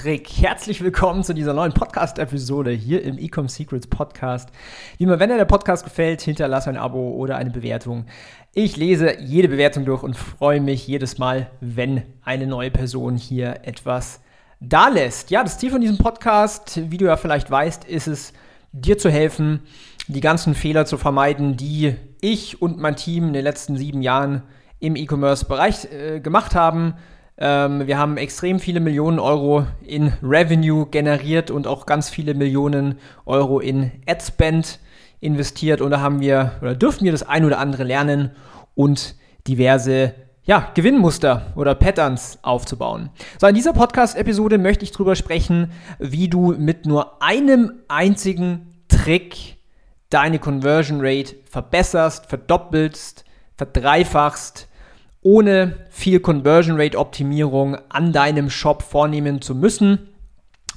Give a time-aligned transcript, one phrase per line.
[0.00, 0.28] Trick.
[0.40, 4.48] Herzlich willkommen zu dieser neuen Podcast-Episode hier im Ecom Secrets Podcast.
[4.96, 8.06] Wie immer, wenn dir der Podcast gefällt, hinterlass ein Abo oder eine Bewertung.
[8.54, 13.62] Ich lese jede Bewertung durch und freue mich jedes Mal, wenn eine neue Person hier
[13.64, 14.20] etwas
[14.60, 15.32] da lässt.
[15.32, 18.32] Ja, das Ziel von diesem Podcast, wie du ja vielleicht weißt, ist es,
[18.70, 19.62] dir zu helfen,
[20.06, 24.42] die ganzen Fehler zu vermeiden, die ich und mein Team in den letzten sieben Jahren
[24.78, 26.94] im E-Commerce-Bereich äh, gemacht haben
[27.38, 32.98] ähm, wir haben extrem viele Millionen Euro in Revenue generiert und auch ganz viele Millionen
[33.26, 34.80] Euro in Adspend
[35.20, 35.80] investiert.
[35.80, 38.32] Und da haben wir oder dürfen wir das ein oder andere lernen
[38.74, 39.14] und
[39.46, 43.10] diverse ja, Gewinnmuster oder Patterns aufzubauen.
[43.38, 49.58] So, in dieser Podcast-Episode möchte ich darüber sprechen, wie du mit nur einem einzigen Trick
[50.10, 53.24] deine Conversion Rate verbesserst, verdoppelst,
[53.56, 54.67] verdreifachst
[55.22, 60.08] ohne viel Conversion Rate Optimierung an deinem Shop vornehmen zu müssen.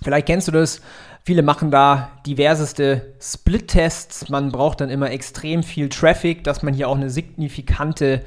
[0.03, 0.81] Vielleicht kennst du das.
[1.23, 4.29] Viele machen da diverseste Split-Tests.
[4.29, 8.23] Man braucht dann immer extrem viel Traffic, dass man hier auch eine signifikante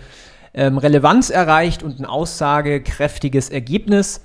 [0.55, 4.23] ähm, Relevanz erreicht und ein aussagekräftiges Ergebnis.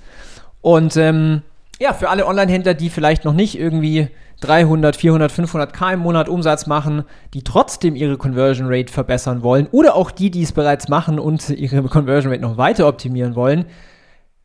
[0.60, 1.42] Und ähm,
[1.80, 4.08] ja, für alle Online-Händler, die vielleicht noch nicht irgendwie
[4.40, 9.66] 300, 400, 500 K im Monat Umsatz machen, die trotzdem ihre Conversion Rate verbessern wollen
[9.70, 13.66] oder auch die, die es bereits machen und ihre Conversion Rate noch weiter optimieren wollen.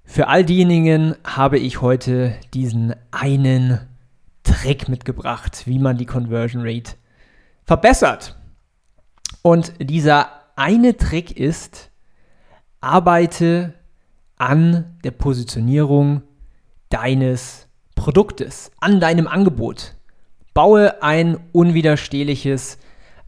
[0.04, 3.80] Für all diejenigen habe ich heute diesen einen
[4.44, 6.94] Trick mitgebracht, wie man die Conversion Rate
[7.64, 8.36] verbessert.
[9.42, 11.90] Und dieser eine Trick ist,
[12.82, 13.74] arbeite
[14.38, 16.22] an der Positionierung
[16.90, 17.65] deines
[17.96, 19.96] Produktes, an deinem Angebot.
[20.54, 22.78] Baue ein unwiderstehliches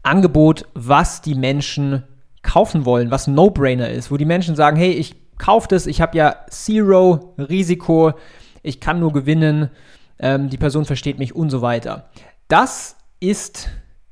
[0.02, 2.04] Angebot, was die Menschen
[2.42, 6.00] kaufen wollen, was ein No-Brainer ist, wo die Menschen sagen, hey, ich kaufe das, ich
[6.00, 8.12] habe ja Zero Risiko,
[8.62, 9.70] ich kann nur gewinnen,
[10.18, 12.08] ähm, die Person versteht mich und so weiter.
[12.48, 13.68] Das ist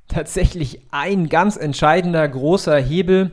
[0.09, 3.33] tatsächlich ein ganz entscheidender großer Hebel,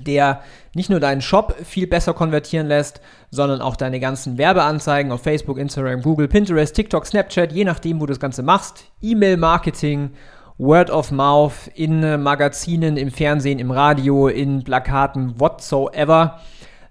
[0.00, 0.42] der
[0.74, 3.00] nicht nur deinen Shop viel besser konvertieren lässt,
[3.30, 8.06] sondern auch deine ganzen Werbeanzeigen auf Facebook, Instagram, Google, Pinterest, TikTok, Snapchat, je nachdem, wo
[8.06, 10.10] du das Ganze machst, E-Mail-Marketing,
[10.58, 16.40] Word of Mouth, in äh, Magazinen, im Fernsehen, im Radio, in Plakaten, whatsoever.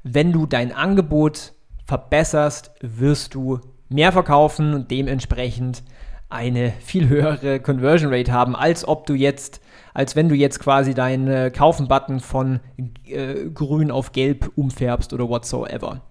[0.04, 1.54] Wenn du dein Angebot
[1.86, 5.84] verbesserst, wirst du mehr verkaufen und dementsprechend
[6.30, 9.62] eine viel höhere Conversion Rate haben, als ob du jetzt
[9.98, 12.60] als wenn du jetzt quasi deinen äh, Kaufen-Button von
[13.08, 16.02] äh, grün auf gelb umfärbst oder whatsoever.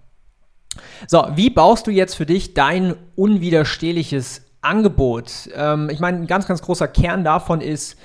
[1.07, 5.49] So, wie baust du jetzt für dich dein unwiderstehliches Angebot?
[5.55, 7.97] Ähm, ich meine, ein ganz, ganz großer Kern davon ist,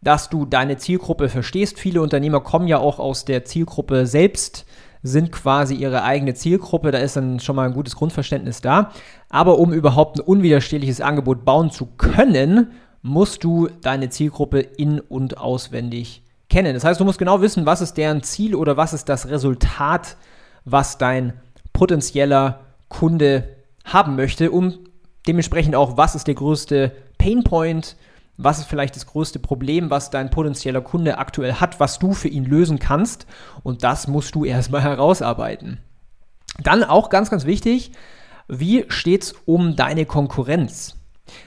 [0.00, 1.78] dass du deine Zielgruppe verstehst.
[1.78, 4.66] Viele Unternehmer kommen ja auch aus der Zielgruppe selbst,
[5.02, 6.90] sind quasi ihre eigene Zielgruppe.
[6.90, 8.92] Da ist dann schon mal ein gutes Grundverständnis da.
[9.28, 12.72] Aber um überhaupt ein unwiderstehliches Angebot bauen zu können,
[13.02, 16.74] musst du deine Zielgruppe in- und auswendig kennen.
[16.74, 20.16] Das heißt, du musst genau wissen, was ist deren Ziel oder was ist das Resultat,
[20.64, 21.32] was dein
[21.72, 24.78] potenzieller Kunde haben möchte, um
[25.26, 27.96] dementsprechend auch, was ist der größte Painpoint,
[28.42, 32.28] was ist vielleicht das größte Problem, was dein potenzieller Kunde aktuell hat, was du für
[32.28, 33.26] ihn lösen kannst.
[33.62, 35.80] Und das musst du erstmal herausarbeiten.
[36.58, 37.92] Dann auch ganz, ganz wichtig,
[38.48, 40.96] wie steht es um deine Konkurrenz?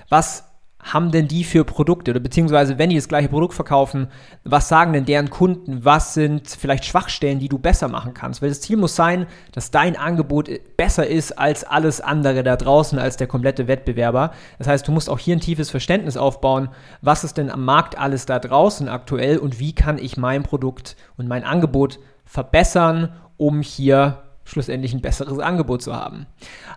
[0.09, 0.52] Was
[0.83, 4.07] haben denn die für Produkte oder beziehungsweise wenn die das gleiche Produkt verkaufen,
[4.43, 8.41] was sagen denn deren Kunden, was sind vielleicht Schwachstellen, die du besser machen kannst?
[8.41, 12.99] Weil das Ziel muss sein, dass dein Angebot besser ist als alles andere da draußen,
[12.99, 14.33] als der komplette Wettbewerber.
[14.57, 16.69] Das heißt, du musst auch hier ein tiefes Verständnis aufbauen,
[17.01, 20.97] was ist denn am Markt alles da draußen aktuell und wie kann ich mein Produkt
[21.17, 26.25] und mein Angebot verbessern, um hier schlussendlich ein besseres Angebot zu haben.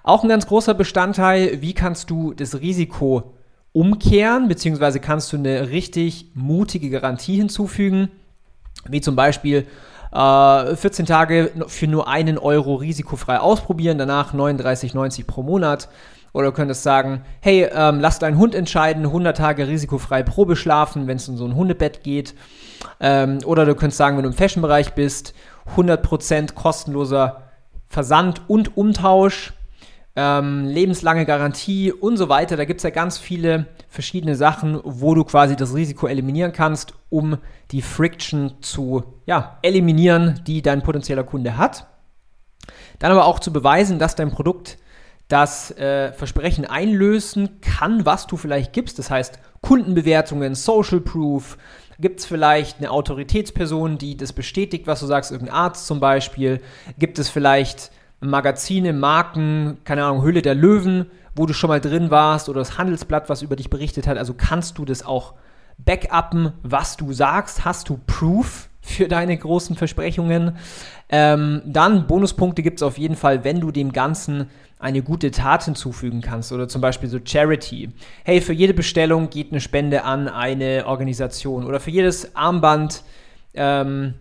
[0.02, 3.36] Auch ein ganz großer Bestandteil, wie kannst du das Risiko
[3.76, 8.08] umkehren, beziehungsweise kannst du eine richtig mutige Garantie hinzufügen,
[8.88, 9.67] wie zum Beispiel
[10.12, 15.90] äh, 14 Tage für nur einen Euro risikofrei ausprobieren, danach 39,90 pro Monat.
[16.32, 21.06] Oder du könntest sagen, hey, ähm, lass deinen Hund entscheiden, 100 Tage risikofrei Probe schlafen,
[21.06, 22.34] wenn es in so ein Hundebett geht.
[22.99, 25.34] Ähm, oder du könntest sagen, wenn du im Fashion-Bereich bist,
[25.76, 27.43] 100% kostenloser
[27.88, 29.52] Versand und Umtausch
[30.17, 32.57] ähm, lebenslange Garantie und so weiter.
[32.57, 36.95] Da gibt es ja ganz viele verschiedene Sachen, wo du quasi das Risiko eliminieren kannst,
[37.11, 37.39] um
[37.71, 41.87] die Friction zu ja, eliminieren, die dein potenzieller Kunde hat.
[42.99, 44.79] Dann aber auch zu beweisen, dass dein Produkt
[45.29, 48.99] das äh, Versprechen einlösen kann, was du vielleicht gibst.
[48.99, 51.59] Das heißt, Kundenbewertungen, Social Proof,
[51.99, 56.61] Gibt es vielleicht eine Autoritätsperson, die das bestätigt, was du sagst, irgendein Arzt zum Beispiel?
[56.99, 57.91] Gibt es vielleicht
[58.26, 62.78] Magazine, Marken, keine Ahnung, Hülle der Löwen, wo du schon mal drin warst oder das
[62.78, 64.19] Handelsblatt, was über dich berichtet hat?
[64.19, 65.34] Also kannst du das auch
[65.78, 67.64] backuppen, was du sagst?
[67.64, 70.56] Hast du Proof für deine großen Versprechungen?
[71.08, 75.64] Ähm, dann Bonuspunkte gibt es auf jeden Fall, wenn du dem Ganzen eine gute Tat
[75.64, 77.90] hinzufügen kannst oder zum Beispiel so Charity.
[78.25, 83.02] Hey, für jede Bestellung geht eine Spende an eine Organisation oder für jedes Armband,
[83.55, 84.14] ähm,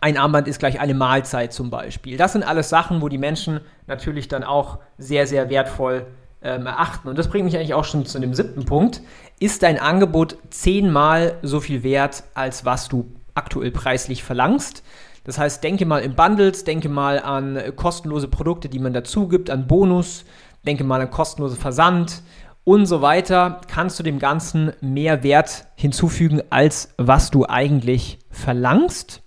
[0.00, 2.16] ein Armband ist gleich eine Mahlzeit zum Beispiel.
[2.16, 6.06] Das sind alles Sachen, wo die Menschen natürlich dann auch sehr, sehr wertvoll
[6.42, 7.08] ähm, erachten.
[7.08, 9.00] Und das bringt mich eigentlich auch schon zu dem siebten Punkt.
[9.40, 14.84] Ist dein Angebot zehnmal so viel wert, als was du aktuell preislich verlangst?
[15.24, 19.50] Das heißt, denke mal in Bundles, denke mal an kostenlose Produkte, die man dazu gibt,
[19.50, 20.24] an Bonus,
[20.64, 22.22] denke mal an kostenlose Versand
[22.64, 23.60] und so weiter.
[23.68, 29.22] Kannst du dem Ganzen mehr Wert hinzufügen, als was du eigentlich verlangst.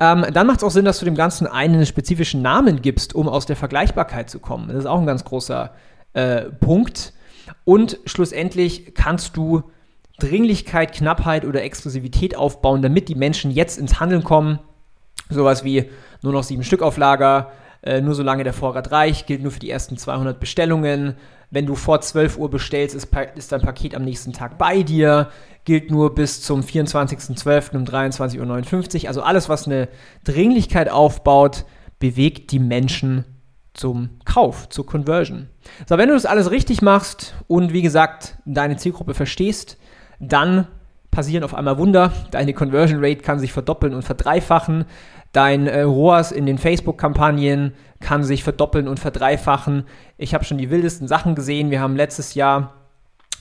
[0.00, 3.28] Ähm, dann macht es auch Sinn, dass du dem Ganzen einen spezifischen Namen gibst, um
[3.28, 4.68] aus der Vergleichbarkeit zu kommen.
[4.68, 5.72] Das ist auch ein ganz großer
[6.14, 7.12] äh, Punkt.
[7.64, 9.62] Und schlussendlich kannst du
[10.18, 14.58] Dringlichkeit, Knappheit oder Exklusivität aufbauen, damit die Menschen jetzt ins Handeln kommen
[15.30, 15.88] Sowas wie
[16.22, 19.60] nur noch sieben Stück auf Lager, äh, nur solange der Vorrat reicht, gilt nur für
[19.60, 21.14] die ersten 200 Bestellungen.
[21.50, 25.30] Wenn du vor 12 Uhr bestellst, ist, ist dein Paket am nächsten Tag bei dir,
[25.64, 27.76] gilt nur bis zum 24.12.
[27.76, 29.08] um 23.59 Uhr.
[29.08, 29.88] Also alles, was eine
[30.24, 31.64] Dringlichkeit aufbaut,
[31.98, 33.24] bewegt die Menschen
[33.74, 35.48] zum Kauf, zur Conversion.
[35.88, 39.76] So, wenn du das alles richtig machst und wie gesagt deine Zielgruppe verstehst,
[40.18, 40.66] dann
[41.10, 42.12] passieren auf einmal Wunder.
[42.30, 44.84] Deine Conversion Rate kann sich verdoppeln und verdreifachen.
[45.32, 49.84] Dein äh, ROAS in den Facebook-Kampagnen kann sich verdoppeln und verdreifachen.
[50.18, 51.70] Ich habe schon die wildesten Sachen gesehen.
[51.70, 52.74] Wir haben letztes Jahr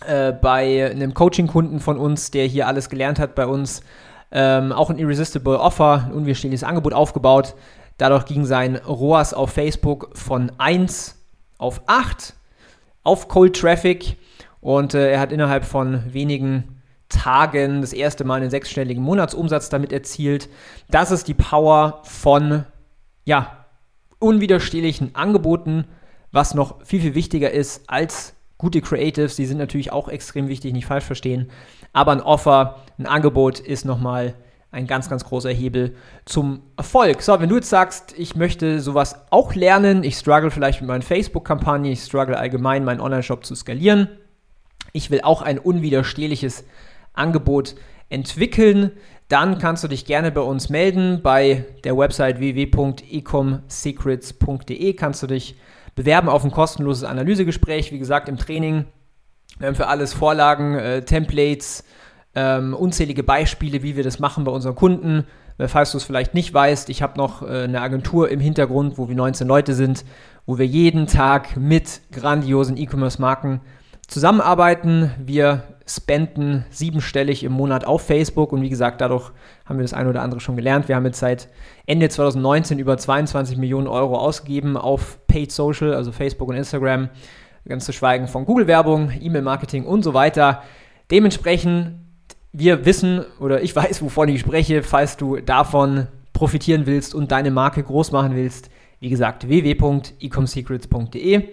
[0.06, 3.82] äh, bei einem Coaching-Kunden von uns, der hier alles gelernt hat bei uns,
[4.32, 7.56] ähm, auch ein Irresistible Offer, ein unwiderstehliches Angebot aufgebaut.
[7.98, 11.16] Dadurch ging sein ROAS auf Facebook von 1
[11.58, 12.34] auf 8
[13.04, 14.18] auf Cold Traffic
[14.62, 16.79] und äh, er hat innerhalb von wenigen
[17.10, 20.48] Tagen das erste Mal einen sechsstelligen Monatsumsatz damit erzielt.
[20.90, 22.66] Das ist die Power von,
[23.26, 23.66] ja,
[24.20, 25.86] unwiderstehlichen Angeboten,
[26.32, 29.36] was noch viel, viel wichtiger ist als gute Creatives.
[29.36, 31.50] Die sind natürlich auch extrem wichtig, nicht falsch verstehen.
[31.94, 34.36] Aber ein Offer, ein Angebot ist nochmal
[34.72, 35.96] ein ganz, ganz großer Hebel
[36.26, 37.24] zum Erfolg.
[37.24, 41.02] So, wenn du jetzt sagst, ich möchte sowas auch lernen, ich struggle vielleicht mit meinen
[41.02, 44.10] Facebook-Kampagnen, ich struggle allgemein, meinen Online-Shop zu skalieren,
[44.94, 46.66] ich will auch ein unwiderstehliches
[47.20, 47.76] Angebot
[48.10, 48.92] entwickeln,
[49.28, 51.22] dann kannst du dich gerne bei uns melden.
[51.22, 55.56] Bei der Website www.ecomsecrets.de kannst du dich
[55.96, 57.92] bewerben auf ein kostenloses Analysegespräch.
[57.92, 58.86] Wie gesagt, im Training.
[59.60, 61.84] Wir haben für alles Vorlagen, äh, Templates,
[62.34, 65.28] ähm, unzählige Beispiele, wie wir das machen bei unseren Kunden.
[65.60, 68.98] Äh, falls du es vielleicht nicht weißt, ich habe noch äh, eine Agentur im Hintergrund,
[68.98, 70.06] wo wir 19 Leute sind,
[70.46, 73.62] wo wir jeden Tag mit grandiosen E-Commerce-Marken
[74.08, 75.12] zusammenarbeiten.
[75.20, 79.32] Wir spenden siebenstellig im Monat auf Facebook und wie gesagt, dadurch
[79.66, 80.88] haben wir das eine oder andere schon gelernt.
[80.88, 81.50] Wir haben jetzt seit
[81.86, 87.10] Ende 2019 über 22 Millionen Euro ausgegeben auf Paid Social, also Facebook und Instagram,
[87.68, 90.62] ganz zu schweigen von Google-Werbung, E-Mail-Marketing und so weiter.
[91.12, 91.96] Dementsprechend,
[92.54, 97.50] wir wissen oder ich weiß, wovon ich spreche, falls du davon profitieren willst und deine
[97.52, 98.70] Marke groß machen willst.
[99.00, 101.50] Wie gesagt, www.ecomsecrets.de.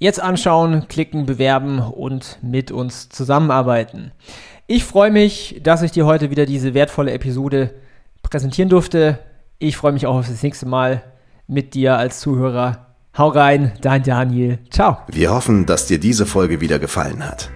[0.00, 4.12] Jetzt anschauen, klicken, bewerben und mit uns zusammenarbeiten.
[4.68, 7.74] Ich freue mich, dass ich dir heute wieder diese wertvolle Episode
[8.22, 9.18] präsentieren durfte.
[9.58, 11.02] Ich freue mich auch auf das nächste Mal
[11.48, 12.86] mit dir als Zuhörer.
[13.16, 14.60] Hau rein, dein Daniel.
[14.70, 14.98] Ciao.
[15.08, 17.50] Wir hoffen, dass dir diese Folge wieder gefallen hat.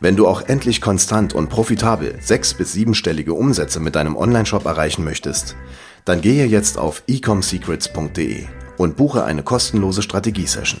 [0.00, 5.04] Wenn du auch endlich konstant und profitabel sechs- bis siebenstellige Umsätze mit deinem Onlineshop erreichen
[5.04, 5.54] möchtest,
[6.04, 10.80] dann gehe jetzt auf ecomsecrets.de und buche eine kostenlose Strategiesession.